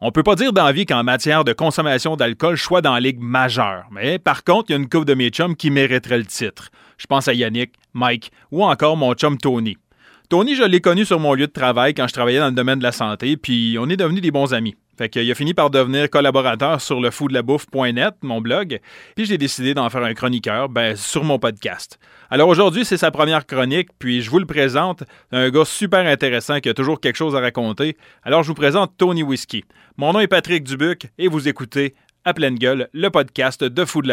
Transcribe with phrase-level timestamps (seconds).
[0.00, 2.94] On peut pas dire dans la vie qu'en matière de consommation d'alcool, je sois dans
[2.94, 3.84] la ligue majeure.
[3.92, 6.70] Mais par contre, il y a une couple de mes chums qui mériteraient le titre.
[6.98, 9.76] Je pense à Yannick, Mike ou encore mon chum Tony.
[10.28, 12.78] Tony, je l'ai connu sur mon lieu de travail quand je travaillais dans le domaine
[12.78, 14.74] de la santé, puis on est devenus des bons amis.
[14.96, 18.80] Fait qu'il a fini par devenir collaborateur sur le foodlabouffe.net, mon blog,
[19.16, 21.98] puis j'ai décidé d'en faire un chroniqueur, ben, sur mon podcast.
[22.30, 26.60] Alors aujourd'hui, c'est sa première chronique, puis je vous le présente, un gars super intéressant
[26.60, 27.96] qui a toujours quelque chose à raconter.
[28.22, 29.64] Alors je vous présente Tony Whiskey.
[29.96, 34.02] Mon nom est Patrick Dubuc et vous écoutez à pleine gueule le podcast de Fou
[34.02, 34.10] de.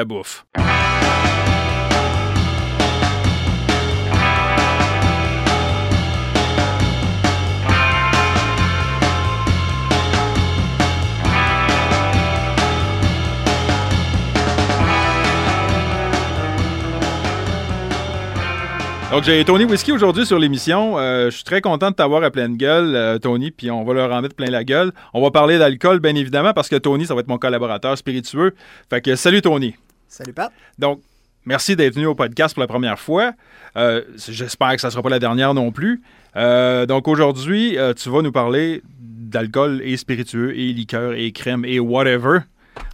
[19.12, 20.98] Donc, j'ai Tony Whisky aujourd'hui sur l'émission.
[20.98, 23.94] Euh, je suis très content de t'avoir à pleine gueule, euh, Tony, puis on va
[23.94, 24.94] leur en mettre plein la gueule.
[25.14, 28.56] On va parler d'alcool, bien évidemment, parce que Tony, ça va être mon collaborateur spiritueux.
[28.90, 29.76] Fait que salut, Tony.
[30.08, 30.50] Salut, Pat.
[30.80, 31.02] Donc,
[31.44, 33.34] merci d'être venu au podcast pour la première fois.
[33.76, 36.02] Euh, J'espère que ça ne sera pas la dernière non plus.
[36.34, 42.40] Donc, aujourd'hui, tu vas nous parler d'alcool et spiritueux et liqueur et crème et whatever.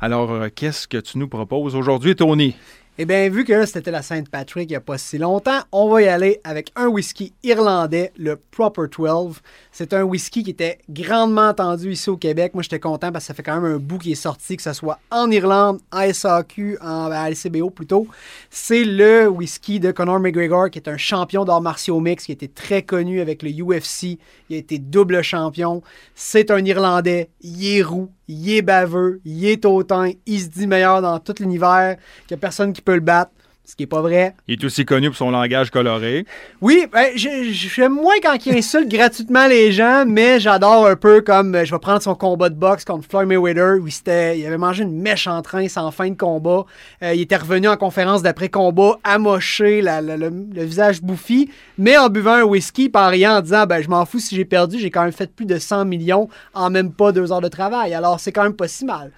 [0.01, 2.55] Alors, qu'est-ce que tu nous proposes aujourd'hui, Tony?
[2.99, 6.01] Eh bien, vu que c'était la Sainte-Patrick il n'y a pas si longtemps, on va
[6.01, 9.35] y aller avec un whisky irlandais, le Proper 12.
[9.71, 12.55] C'est un whisky qui était grandement attendu ici au Québec.
[12.55, 14.63] Moi, j'étais content parce que ça fait quand même un bout qui est sorti, que
[14.63, 18.07] ce soit en Irlande, en SAQ, en à LCBO plutôt.
[18.49, 22.47] C'est le whisky de Conor McGregor, qui est un champion d'arts martiaux mix, qui était
[22.47, 24.17] très connu avec le UFC.
[24.49, 25.83] Il a été double champion.
[26.15, 27.29] C'est un Irlandais.
[27.41, 27.83] Il
[28.27, 31.97] il est baveux, il est hautain, il se dit meilleur dans tout l'univers,
[32.27, 33.31] qu'il n'y a personne qui peut le battre.
[33.69, 34.33] Ce qui est pas vrai.
[34.47, 36.25] Il est aussi connu pour son langage coloré.
[36.61, 41.53] Oui, ben, j'aime moins quand il insulte gratuitement les gens, mais j'adore un peu comme
[41.53, 44.83] euh, je vais prendre son combat de boxe contre Floyd Mayweather où il, avait mangé
[44.83, 46.63] une mèche en train sans fin de combat.
[47.03, 51.97] Euh, il était revenu en conférence d'après-combat, amoché, la- la- le, le visage bouffi, mais
[51.97, 54.79] en buvant un whisky, par rien en disant ben, je m'en fous si j'ai perdu,
[54.79, 57.93] j'ai quand même fait plus de 100 millions en même pas deux heures de travail.
[57.93, 59.11] Alors c'est quand même pas si mal.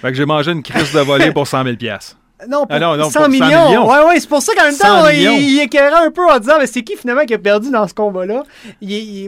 [0.00, 2.16] Fait que j'ai mangé une crise de volée pour 100 000 piastres.
[2.48, 3.68] Non, pour Ah non, non, 100 pour 100 millions.
[3.68, 3.88] millions.
[3.88, 6.54] Ouais, ouais, c'est pour ça qu'en même 100 temps, il, il un peu en disant,
[6.58, 8.42] mais c'est qui finalement qui a perdu dans ce combat-là?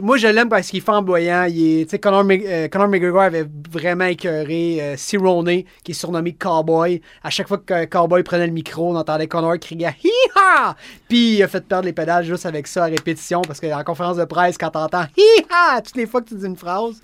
[0.01, 1.45] Moi, je l'aime parce qu'il est flamboyant.
[1.49, 7.01] Il est, Conor, euh, Conor McGregor avait vraiment écœuré euh, Cerrone, qui est surnommé Cowboy.
[7.23, 10.75] À chaque fois que Cowboy prenait le micro, on entendait Conor crier «Hi-ha!»
[11.09, 14.17] Puis il a fait perdre les pédales juste avec ça à répétition, parce qu'en conférence
[14.17, 17.01] de presse, quand t'entends «Hi-ha!» toutes les fois que tu dis une phrase,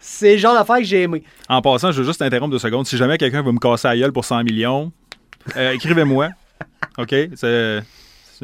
[0.00, 1.22] c'est le genre d'affaire que j'ai aimé.
[1.48, 2.86] En passant, je veux juste interrompre deux secondes.
[2.86, 4.92] Si jamais quelqu'un veut me casser la gueule pour 100 millions,
[5.56, 6.28] euh, écrivez-moi.
[6.98, 7.10] OK?
[7.10, 7.82] C'est- c'est-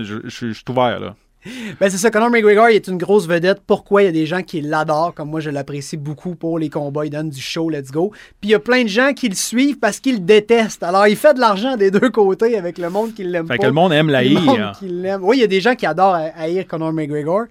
[0.05, 1.17] Je, je- je suis ouvert, là.
[1.81, 3.61] Ben c'est ça, Conor McGregor il est une grosse vedette.
[3.67, 6.69] Pourquoi il y a des gens qui l'adorent, comme moi je l'apprécie beaucoup pour les
[6.69, 8.11] combats, il donne du show, let's go.
[8.41, 10.83] Puis il y a plein de gens qui le suivent parce qu'ils le détestent.
[10.83, 13.55] Alors il fait de l'argent des deux côtés avec le monde qui l'aime pas.
[13.55, 14.73] Fait que le monde aime la Le monde haïr.
[14.79, 15.25] qui l'aime.
[15.25, 17.45] Oui, il y a des gens qui adorent ha- haïr Conor McGregor.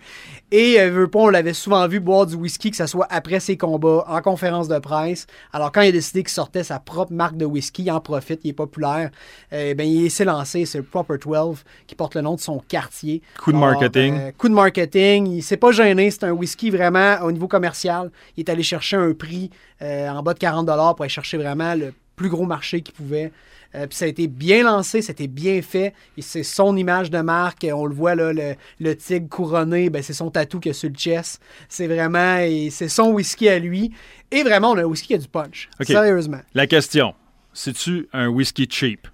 [0.52, 3.40] Et euh, veut pas, on l'avait souvent vu boire du whisky, que ce soit après
[3.40, 5.28] ses combats, en conférence de presse.
[5.54, 8.40] Alors quand il a décidé qu'il sortait sa propre marque de whisky, il en profite,
[8.44, 9.12] il est populaire.
[9.54, 12.60] Euh, ben, il s'est lancé, c'est le Proper 12, qui porte le nom de son
[12.68, 13.22] quartier.
[13.40, 14.14] Coup de marketing.
[14.20, 15.28] euh, coup de marketing.
[15.28, 16.12] Il s'est pas gêné.
[16.12, 18.12] C'est un whisky vraiment au niveau commercial.
[18.38, 19.50] Il est allé chercher un prix
[19.82, 23.32] euh, en bas de 40 pour aller chercher vraiment le plus gros marché qu'il pouvait.
[23.76, 25.94] Euh, puis ça a été bien lancé, c'était bien fait.
[26.18, 27.68] C'est son image de marque.
[27.72, 30.74] On le voit là, le, le tigre couronné, ben, c'est son tatou qu'il y a
[30.74, 31.40] sur le chest.
[31.70, 32.40] C'est vraiment,
[32.72, 33.92] c'est son whisky à lui.
[34.32, 35.70] Et vraiment, on a un whisky qui a du punch.
[35.82, 36.40] Sérieusement.
[36.56, 37.14] La question,
[37.54, 39.08] c'est-tu un whisky cheap?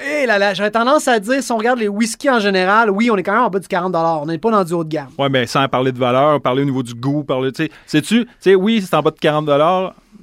[0.00, 3.10] Et là là, j'aurais tendance à dire, si on regarde les whiskies en général, oui,
[3.10, 4.88] on est quand même en bas du 40 On n'est pas dans du haut de
[4.88, 5.08] gamme.
[5.18, 8.24] Ouais, mais sans parler de valeur, parler au niveau du goût, parler, tu sais, c'est-tu,
[8.24, 9.48] tu sais, oui, c'est en bas de 40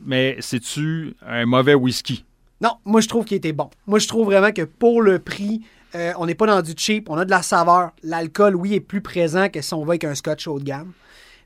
[0.05, 2.23] mais c'est-tu un mauvais whisky?
[2.61, 3.69] Non, moi je trouve qu'il était bon.
[3.87, 5.61] Moi je trouve vraiment que pour le prix,
[5.95, 7.91] euh, on n'est pas dans du cheap, on a de la saveur.
[8.03, 10.91] L'alcool, oui, est plus présent que si on va avec un scotch haut de gamme.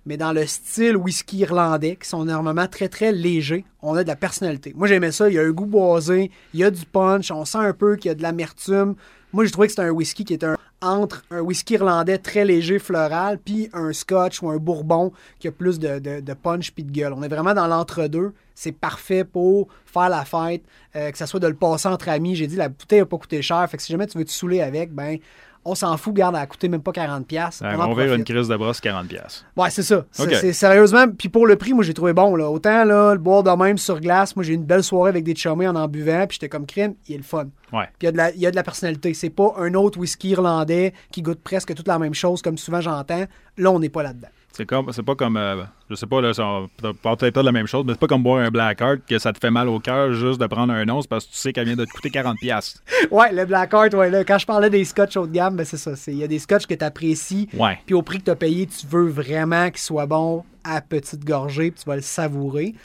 [0.10, 4.08] Mais dans le style whisky irlandais, qui sont normalement très très légers, on a de
[4.08, 4.74] la personnalité.
[4.76, 7.46] Moi j'aimais ça, il y a un goût boisé, il y a du punch, on
[7.46, 8.96] sent un peu qu'il y a de l'amertume.
[9.34, 12.44] Moi j'ai trouvé que c'était un whisky qui était un, entre un whisky irlandais très
[12.44, 16.92] léger, floral, puis un scotch ou un bourbon qui a plus de punch puis de
[16.92, 17.14] gueule.
[17.14, 18.34] On est vraiment dans l'entre-deux.
[18.56, 20.64] C'est parfait pour faire la fête,
[20.96, 22.36] euh, que ça soit de le passer entre amis.
[22.36, 23.66] J'ai dit, la bouteille n'a pas coûté cher.
[23.70, 25.18] Fait que si jamais tu veux te saouler avec, ben,
[25.66, 26.14] on s'en fout.
[26.14, 27.24] Garde, elle a coûté même pas 40$.
[27.24, 27.64] piastres.
[27.66, 29.46] Euh, on verra une crise de brosse 40 pièces.
[29.56, 30.06] Ouais, c'est ça.
[30.12, 31.06] C'est sérieusement.
[31.10, 32.36] Puis pour le prix, moi, j'ai trouvé bon.
[32.36, 32.50] Là.
[32.50, 34.36] Autant là, le boire de même sur glace.
[34.36, 36.26] Moi, j'ai eu une belle soirée avec des chummés en en buvant.
[36.28, 37.48] Puis j'étais comme crème, il est le fun.
[37.74, 37.86] Ouais.
[38.00, 39.14] Puis il y, a de la- il y a de la personnalité.
[39.14, 42.82] C'est pas un autre whisky irlandais qui goûte presque toute la même chose, comme souvent
[42.82, 43.26] j'entends.
[43.58, 44.30] Là, on n'est pas là-dedans.
[44.52, 46.44] C'est comme, c'est pas comme, euh, je sais pas, là, ça
[46.78, 49.18] peut peut-être pas de la même chose, mais c'est pas comme boire un Blackheart que
[49.18, 51.54] ça te fait mal au cœur juste de prendre un once parce que tu sais
[51.54, 52.78] qu'elle vient de te coûter 40$.
[53.12, 55.78] ouais, le Blackheart, ouais, là, quand je parlais des scotch haut de gamme, ben c'est
[55.78, 55.92] ça.
[56.08, 57.80] Il y a des scotch que tu apprécies, ouais.
[57.86, 61.24] puis au prix que tu as payé, tu veux vraiment qu'il soit bon à petite
[61.24, 62.76] gorgée, puis tu vas le savourer.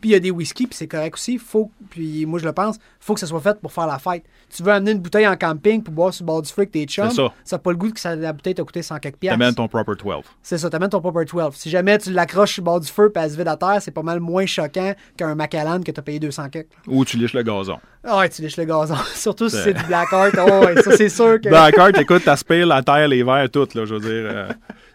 [0.00, 1.38] Puis il y a des whisky, puis c'est correct aussi.
[1.38, 4.24] Faut, puis moi, je le pense, faut que ça soit fait pour faire la fête.
[4.54, 6.72] Tu veux amener une bouteille en camping pour boire sur le bord du feu avec
[6.72, 7.10] tes chums.
[7.10, 7.32] ça.
[7.44, 9.38] Ça n'a pas le goût que ça, la bouteille t'a coûté 100 quelques piastres.
[9.38, 10.22] T'amènes ton proper 12.
[10.42, 11.54] C'est ça, t'amènes ton proper 12.
[11.54, 13.78] Si jamais tu l'accroches sur le bord du feu et elle se vide à terre,
[13.80, 16.68] c'est pas mal moins choquant qu'un Macallan que t'as payé 200 quelques.
[16.86, 17.78] Ou tu liches le gazon.
[18.08, 18.94] Ah ouais, tu liches le gazon.
[19.14, 20.34] Surtout si c'est du Blackheart.
[20.38, 21.48] Oh, ouais, ça, c'est sûr que.
[21.48, 24.30] Blackheart, écoute, t'aspires la terre, les verres, tout, là, je veux dire.
[24.32, 24.48] euh,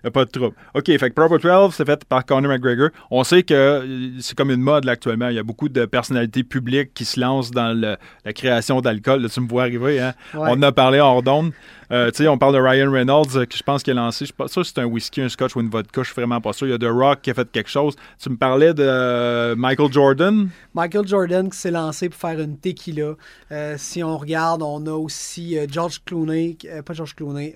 [0.03, 0.55] y a pas de trouble.
[0.73, 2.89] OK, fait que Proper 12, c'est fait par Conor McGregor.
[3.11, 5.27] On sait que euh, c'est comme une mode là, actuellement.
[5.29, 9.21] Il y a beaucoup de personnalités publiques qui se lancent dans le- la création d'alcool.
[9.21, 10.13] Là, tu me vois arriver, hein?
[10.33, 10.47] Ouais.
[10.49, 11.51] On en a parlé hors d'onde.
[11.91, 14.19] Euh, tu sais, on parle de Ryan Reynolds, euh, que je pense qu'il a lancé.
[14.23, 16.01] Je suis pas sûr si c'est un whisky, un scotch ou une vodka.
[16.03, 16.67] Je suis vraiment pas sûr.
[16.67, 17.95] Il y a The Rock qui a fait quelque chose.
[18.17, 20.49] Tu me parlais de euh, Michael Jordan?
[20.73, 23.15] Michael Jordan qui s'est lancé pour faire une tequila.
[23.51, 27.55] Euh, si on regarde, on a aussi George Clooney, pas George Clooney,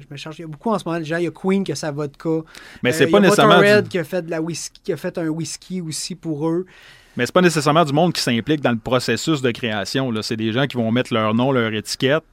[0.00, 1.20] je me cherche, il y a beaucoup en ce moment déjà.
[1.20, 2.30] Il y a Queen qui a sa vodka.
[2.82, 3.54] Mais c'est il pas y a nécessairement.
[3.56, 6.48] du- Motorhead qui a fait de la whisky, qui a fait un whisky aussi pour
[6.48, 6.64] eux.
[7.16, 10.12] Mais c'est pas nécessairement du monde qui s'implique dans le processus de création.
[10.22, 12.24] C'est des gens qui vont mettre leur nom, leur étiquette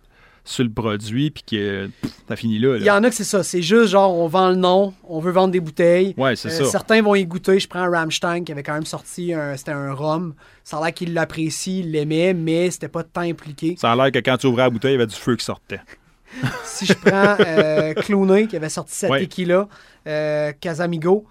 [0.43, 2.73] sur le produit, puis que pff, ça finit là.
[2.73, 2.77] là.
[2.77, 5.19] Il y en a que c'est ça, c'est juste genre on vend le nom, on
[5.19, 6.13] veut vendre des bouteilles.
[6.17, 6.71] Ouais, c'est Euh, ça.
[6.71, 7.59] Certains vont y goûter.
[7.59, 10.33] Je prends Rammstein qui avait quand même sorti, un- c'était un rhum.
[10.63, 13.75] Ça a l'air qu'il l'apprécie, il l'aimait, mais c'était pas temps impliqué.
[13.77, 15.45] Ça a l'air que quand tu ouvrais la bouteille, il y avait du feu qui
[15.45, 15.81] sortait.
[16.63, 19.19] Si je prends euh, Clooney qui avait sorti sa Ouais.
[19.19, 19.67] tequila,
[20.07, 21.25] euh, Casamigo,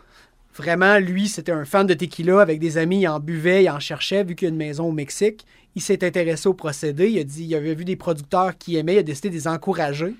[0.54, 3.80] vraiment, lui, c'était un fan de tequila avec des amis, il en buvait, il en
[3.80, 5.46] cherchait, vu qu'il y a une maison au Mexique.
[5.76, 8.94] Il s'est intéressé au procédé, il a dit, il avait vu des producteurs qui aimaient,
[8.94, 10.14] il a décidé de les encourager.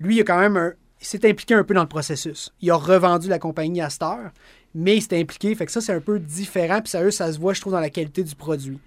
[0.00, 2.52] Lui, il a quand même un- il s'est impliqué un peu dans le processus.
[2.62, 4.30] Il a revendu la compagnie à cette heure,
[4.74, 5.54] mais il s'est impliqué.
[5.54, 6.80] Fait que ça, c'est un peu différent.
[6.80, 8.78] Puis sérieux, ça se voit, je trouve, dans la qualité du produit.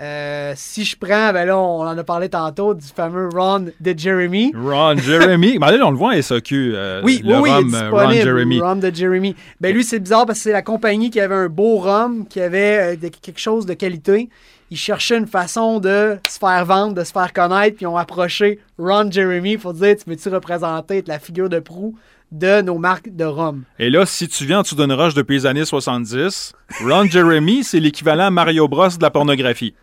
[0.00, 3.94] Euh, si je prends, ben là, on en a parlé tantôt, du fameux Ron de
[3.98, 4.52] Jeremy.
[4.56, 5.58] Ron Jeremy.
[5.58, 6.72] Ben là, on le voit en SAQ.
[6.76, 8.10] euh, Oui, le oui, oui, rhum, il est euh, Ron.
[8.12, 8.60] Jeremy.
[8.80, 9.34] De Jeremy.
[9.60, 12.40] Ben lui, c'est bizarre parce que c'est la compagnie qui avait un beau rhum, qui
[12.40, 14.28] avait euh, de- quelque chose de qualité.
[14.70, 17.96] Ils cherchaient une façon de se faire vendre, de se faire connaître, puis ils ont
[17.96, 21.96] approché Ron Jeremy pour dire Tu veux-tu représenter être la figure de proue
[22.30, 23.64] de nos marques de rhum?
[23.78, 26.52] Et là, si tu viens en dessous d'une roche depuis les années 70,
[26.84, 29.74] Ron Jeremy, c'est l'équivalent à Mario Bros de la pornographie.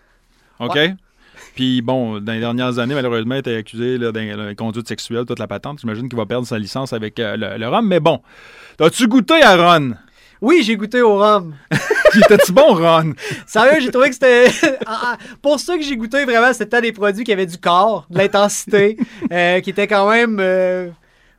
[0.60, 0.76] OK?
[0.76, 0.96] Ouais.
[1.56, 5.48] Puis bon, dans les dernières années, malheureusement, il était accusé d'un conduite sexuelle, toute la
[5.48, 5.80] patente.
[5.80, 7.88] J'imagine qu'il va perdre sa licence avec euh, le, le rhum.
[7.88, 8.22] Mais bon,
[8.80, 9.94] as-tu goûté à Ron?
[10.46, 11.56] Oui, j'ai goûté au rhum.
[12.12, 13.14] Qui était-tu bon, Ron?
[13.48, 14.46] Sérieux, j'ai trouvé que c'était.
[14.86, 18.06] Ah, ah, Pour ceux que j'ai goûté, vraiment, c'était des produits qui avaient du corps,
[18.12, 18.96] de l'intensité,
[19.32, 20.90] euh, qui étaient quand même euh,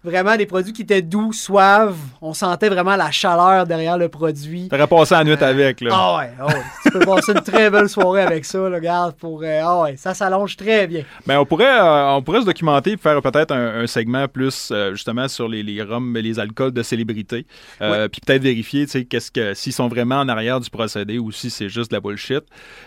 [0.06, 1.96] vraiment des produits qui étaient doux, suaves.
[2.22, 4.68] On sentait vraiment la chaleur derrière le produit.
[4.68, 5.90] T'aurais passé la nuit avec, là.
[5.92, 6.62] Ah ouais, ah ouais.
[6.84, 9.42] tu peux passer une très belle soirée avec ça, là, regarde, pour...
[9.42, 11.02] euh, ah ouais, ça s'allonge très bien.
[11.26, 14.70] Ben, on pourrait, euh, on pourrait se documenter et faire peut-être un, un segment plus
[14.70, 17.46] euh, justement sur les, les rhums et les alcools de célébrités.
[17.82, 21.18] Euh, Puis peut-être vérifier tu sais, qu'est-ce que s'ils sont vraiment en arrière du procédé
[21.18, 22.44] ou si c'est juste de la bullshit.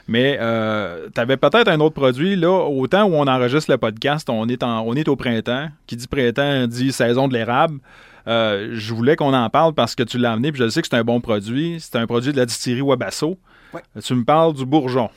[0.07, 2.36] Mais euh, tu avais peut-être un autre produit.
[2.36, 5.68] Là, au temps où on enregistre le podcast, on est, en, on est au printemps.
[5.88, 7.79] Qui dit printemps dit saison de l'érable.
[8.27, 10.88] Euh, je voulais qu'on en parle parce que tu l'as amené, puis je sais que
[10.89, 11.77] c'est un bon produit.
[11.79, 13.38] C'est un produit de la distillerie Wabasso.
[13.73, 13.81] Ouais.
[14.01, 15.09] Tu me parles du bourgeon.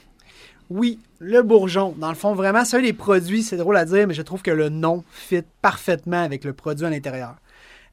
[0.70, 1.94] Oui, le bourgeon.
[1.98, 4.42] Dans le fond, vraiment, c'est un des produits, c'est drôle à dire, mais je trouve
[4.42, 7.36] que le nom fit parfaitement avec le produit à l'intérieur.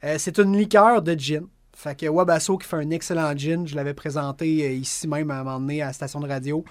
[0.03, 1.45] Euh, c'est une liqueur de gin.
[1.75, 5.39] Fait que Wabasso qui fait un excellent gin, je l'avais présenté euh, ici même à
[5.39, 6.63] un moment donné à la station de radio.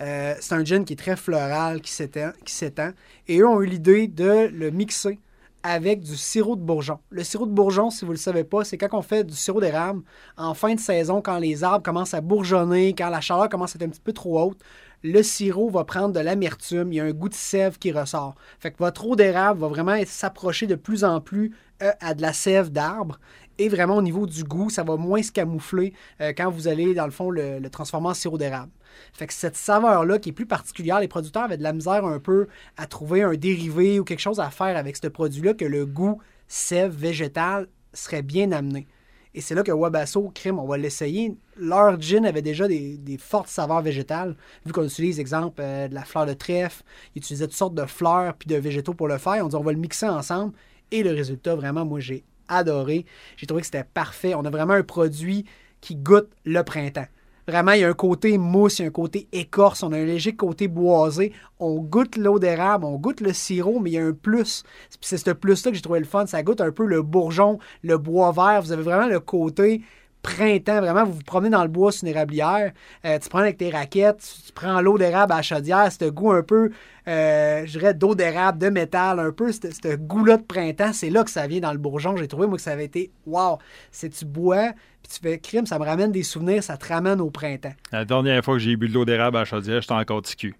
[0.00, 2.90] Euh, c'est un gin qui est très floral, qui s'étend, qui s'étend.
[3.26, 5.18] Et eux ont eu l'idée de le mixer
[5.62, 6.98] avec du sirop de bourgeon.
[7.10, 9.34] Le sirop de bourgeon, si vous ne le savez pas, c'est quand on fait du
[9.34, 10.02] sirop d'érable
[10.36, 13.76] en fin de saison, quand les arbres commencent à bourgeonner, quand la chaleur commence à
[13.76, 14.60] être un petit peu trop haute,
[15.02, 18.34] le sirop va prendre de l'amertume, il y a un goût de sève qui ressort.
[18.58, 22.22] Fait que votre eau d'érable va vraiment s'approcher de plus en plus euh, à de
[22.22, 23.20] la sève d'arbre.
[23.58, 26.94] Et vraiment au niveau du goût, ça va moins se camoufler euh, quand vous allez,
[26.94, 28.70] dans le fond, le, transformer en sirop d'érable.
[29.12, 32.20] Fait que cette saveur-là, qui est plus particulière, les producteurs avaient de la misère un
[32.20, 32.46] peu
[32.76, 36.20] à trouver un dérivé ou quelque chose à faire avec ce produit-là, que le goût
[36.46, 38.86] sève végétal serait bien amené.
[39.34, 41.36] Et c'est là que Wabasso, crime, on va l'essayer.
[41.56, 45.94] Leur gin avait déjà des, des fortes saveurs végétales, vu qu'on utilise, exemple, euh, de
[45.94, 46.82] la fleur de trèfle.
[47.14, 49.44] Ils utilisaient toutes sortes de fleurs puis de végétaux pour le faire.
[49.44, 50.54] On dit on va le mixer ensemble.
[50.90, 54.34] Et le résultat, vraiment, moi, j'ai J'ai trouvé que c'était parfait.
[54.34, 55.44] On a vraiment un produit
[55.80, 57.06] qui goûte le printemps.
[57.46, 59.96] Vraiment, il y a un côté mousse, il y a un côté écorce, on a
[59.96, 61.32] un léger côté boisé.
[61.58, 64.64] On goûte l'eau d'érable, on goûte le sirop, mais il y a un plus.
[65.00, 66.26] C'est ce plus-là que j'ai trouvé le fun.
[66.26, 68.60] Ça goûte un peu le bourgeon, le bois vert.
[68.60, 69.80] Vous avez vraiment le côté
[70.28, 72.72] printemps, vraiment, vous vous promenez dans le bois sur une érablière,
[73.04, 76.32] euh, tu prends avec tes raquettes, tu prends l'eau d'érable à la chaudière, ce goût
[76.32, 76.70] un peu,
[77.06, 81.24] euh, je dirais, d'eau d'érable, de métal, un peu, ce goût-là de printemps, c'est là
[81.24, 82.16] que ça vient dans le bourgeon.
[82.16, 83.58] J'ai trouvé, moi, que ça avait été, wow,
[83.90, 87.20] c'est tu bois, puis tu fais crime, ça me ramène des souvenirs, ça te ramène
[87.20, 87.74] au printemps.
[87.90, 90.54] La dernière fois que j'ai bu de l'eau d'érable à la chaudière, j'étais encore ticu.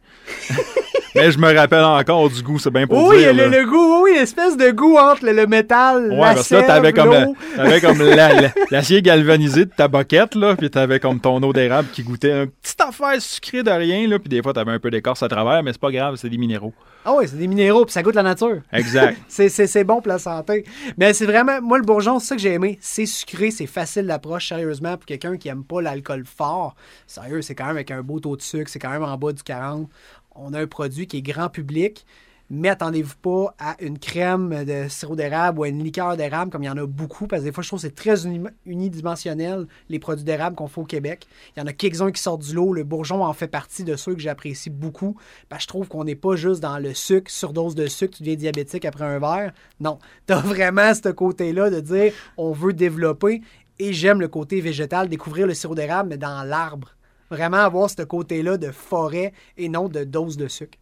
[1.18, 3.32] Mais je me rappelle encore du goût, c'est bien pour oui, dire.
[3.32, 6.92] Oui, le, goût, oui, l'espèce de goût entre le, métal, ouais, la parce là, t'avais
[6.92, 8.02] comme, avais comme
[8.70, 12.46] l'acier galvanisé de ta boquette, là, puis t'avais comme ton eau d'érable qui goûtait un
[12.46, 15.62] petit affaire sucrée de rien, là, puis des fois, t'avais un peu d'écorce à travers,
[15.62, 16.72] mais c'est pas grave, c'est des minéraux.
[17.04, 18.60] Ah oui, c'est des minéraux, puis ça goûte la nature.
[18.72, 19.18] Exact.
[19.28, 20.64] c'est bon pour la santé.
[20.96, 22.78] Mais c'est vraiment, moi, le bourgeon, c'est ça que j'ai aimé.
[22.80, 26.74] C'est sucré, c'est facile d'approche, sérieusement, pour quelqu'un qui aime pas l'alcool fort.
[27.06, 29.32] Sérieux, c'est quand même avec un beau taux de sucre, c'est quand même en bas
[29.32, 29.88] du 40
[30.38, 32.06] on a un produit qui est grand public,
[32.50, 36.62] mais attendez-vous pas à une crème de sirop d'érable ou à une liqueur d'érable, comme
[36.62, 38.24] il y en a beaucoup, parce que des fois, je trouve que c'est très
[38.64, 41.26] unidimensionnel, les produits d'érable qu'on fait au Québec.
[41.54, 42.72] Il y en a quelques-uns qui sortent du lot.
[42.72, 45.16] Le bourgeon en fait partie de ceux que j'apprécie beaucoup,
[45.58, 48.84] je trouve qu'on n'est pas juste dans le sucre, surdose de sucre, tu deviens diabétique
[48.84, 49.52] après un verre.
[49.80, 53.42] Non, tu as vraiment ce côté-là de dire, on veut développer,
[53.78, 56.94] et j'aime le côté végétal, découvrir le sirop d'érable, mais dans l'arbre
[57.30, 60.78] Vraiment avoir ce côté-là de forêt et non de dose de sucre.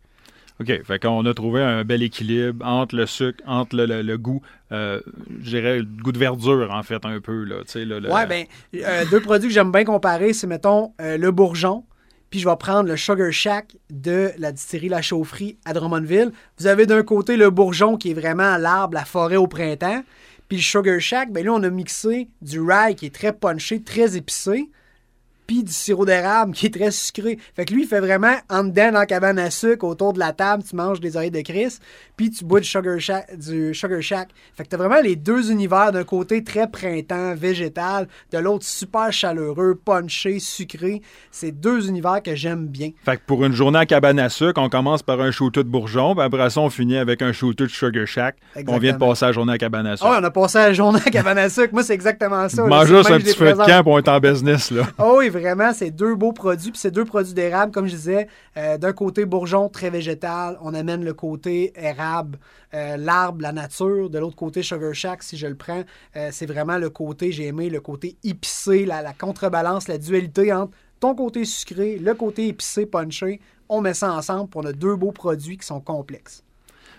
[0.61, 0.83] OK.
[0.85, 4.41] Fait qu'on a trouvé un bel équilibre entre le sucre, entre le, goût,
[4.73, 5.01] euh,
[5.41, 7.45] je dirais le goût de verdure, en fait, un peu.
[7.45, 8.45] Là, le, Ouais, bien,
[8.77, 11.85] euh, deux produits que j'aime bien comparer, c'est, mettons, euh, le bourgeon,
[12.31, 16.33] puis je vais prendre le Sugar Shack de la distillerie La Chaufferie à Drummondville.
[16.59, 20.03] Vous avez d'un côté le bourgeon qui est vraiment l'arbre, la forêt au printemps.
[20.49, 23.83] Puis le Sugar Shack, ben là, on a mixé du rye qui est très punché,
[23.83, 24.71] très épicé
[25.47, 27.39] puis du sirop d'érable qui est très sucré.
[27.55, 30.19] Fait que lui, il fait vraiment en dedans dans la cabane à sucre, autour de
[30.19, 31.79] la table, tu manges des oreilles de Chris,
[32.17, 33.37] puis tu bois du Sugar Shack.
[33.37, 34.29] Du sugar shack.
[34.57, 39.13] Fait que t'as vraiment les deux univers, d'un côté très printemps, végétal, de l'autre super
[39.13, 41.03] chaleureux, punché, sucré.
[41.31, 42.91] C'est deux univers que j'aime bien.
[43.05, 45.69] Fait que pour une journée à cabane à sucre, on commence par un shooter de
[45.69, 48.37] bourgeon, puis après ça, on finit avec un shooter de Sugar Shack.
[48.67, 50.11] On vient de passer la journée à cabane à sucre.
[50.11, 51.73] Ah, on a passé la journée à cabane à sucre.
[51.73, 52.65] Moi, c'est exactement ça.
[52.65, 54.85] Mange juste un petit feu de camp pour être en business, là.
[54.99, 56.71] Oh oui, vraiment, c'est deux beaux produits.
[56.71, 58.29] Puis c'est deux produits d'érable, comme je disais.
[58.57, 60.59] Euh, d'un côté, bourgeon, très végétal.
[60.63, 62.39] On amène le côté érable,
[62.75, 64.11] euh, l'arbre, la nature.
[64.11, 65.85] De l'autre côté, Sugar Shack, si je le prends,
[66.17, 70.53] euh, c'est vraiment le côté, j'ai aimé le côté épicé, la, la contrebalance, la dualité
[70.53, 73.41] entre ton côté sucré, le côté épicé, punché.
[73.69, 76.46] On met ça ensemble, pour on a deux beaux produits qui sont complexes.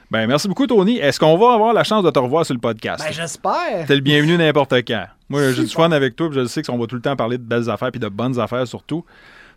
[0.10, 1.00] Ben, merci beaucoup, Tony.
[1.00, 3.04] Est-ce qu'on va avoir la chance de te revoir sur le podcast?
[3.04, 3.86] Ben, j'espère.
[3.86, 5.06] T'es le bienvenu n'importe quand.
[5.28, 7.38] Moi, j'ai du fun avec toi, puis je sais qu'on va tout le temps parler
[7.38, 9.04] de belles affaires, puis de bonnes affaires surtout.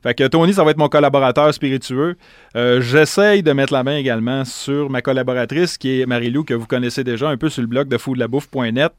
[0.02, 2.16] Fait que Tony, ça va être mon collaborateur spiritueux.
[2.56, 6.66] Euh, j'essaye de mettre la main également sur ma collaboratrice qui est Marie-Lou, que vous
[6.66, 8.92] connaissez déjà un peu sur le blog de foodlabouffe.net,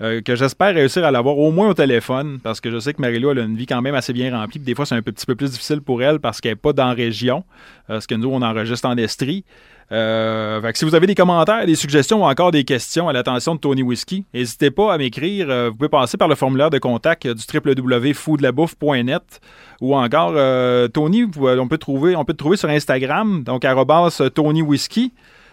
[0.00, 3.00] euh, que j'espère réussir à l'avoir au moins au téléphone, parce que je sais que
[3.00, 4.58] Marie-Lou a une vie quand même assez bien remplie.
[4.58, 6.72] Puis des fois, c'est un petit peu plus difficile pour elle parce qu'elle n'est pas
[6.72, 7.44] dans la région,
[7.86, 9.44] parce que nous, on enregistre en Estrie.
[9.90, 13.60] Euh, si vous avez des commentaires, des suggestions ou encore des questions à l'attention de
[13.60, 15.48] Tony Whiskey, n'hésitez pas à m'écrire.
[15.48, 19.40] Euh, vous pouvez passer par le formulaire de contact du www.foodlabouffe.net
[19.80, 23.64] ou encore euh, Tony, on peut trouver, on peut te trouver sur Instagram, donc
[24.34, 25.10] Tony Whiskey.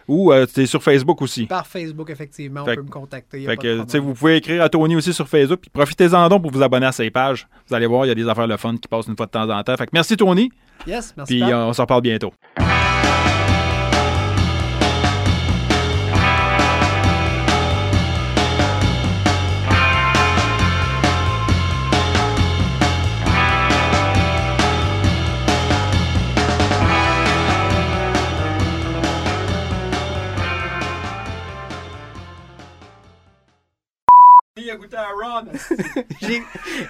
[0.08, 1.48] Ou tu es sur Facebook aussi?
[1.48, 3.44] Par Facebook, effectivement, on peut me contacter.
[3.58, 6.86] que, vous pouvez écrire à Tony aussi sur Facebook, puis profitez-en donc pour vous abonner
[6.86, 7.48] à ses pages.
[7.68, 9.32] Vous allez voir, il y a des affaires de fun qui passent une fois de
[9.32, 9.76] temps en temps.
[9.76, 10.52] Fait que merci Tony.
[10.86, 11.40] Yes, merci.
[11.40, 12.32] Puis on se reparle bientôt.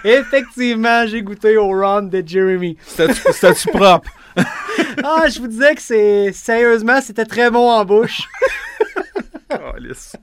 [0.04, 2.76] Effectivement, j'ai goûté au Ron de Jeremy.
[2.86, 4.10] C'était-tu propre?
[5.04, 6.32] ah, je vous disais que c'est.
[6.32, 8.22] Sérieusement, c'était très bon en bouche.
[9.52, 10.16] oh, lisse.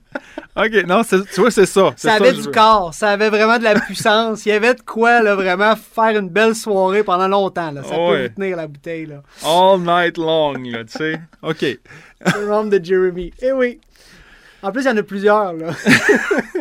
[0.56, 1.92] OK, non, tu vois, c'est ça.
[1.96, 4.46] Ça avait du corps, ça avait vraiment de la puissance.
[4.46, 7.72] Il y avait de quoi, là, vraiment faire une belle soirée pendant longtemps.
[7.72, 7.82] Là.
[7.82, 9.06] Ça peut tenir la bouteille.
[9.06, 9.22] Là.
[9.44, 11.20] All night long, là, tu sais.
[11.42, 11.62] OK.
[12.36, 13.32] Le rum de Jeremy.
[13.42, 13.80] Eh oui.
[14.62, 15.72] En plus, il y en a plusieurs, là.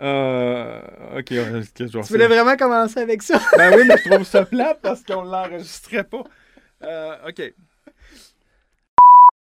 [0.00, 0.80] Euh,
[1.18, 1.32] ok,
[1.74, 3.40] tu voulais vraiment commencer avec ça?
[3.56, 6.24] ben oui, mais je trouve ça plat parce qu'on l'enregistrait pas.
[6.82, 7.54] Euh, ok.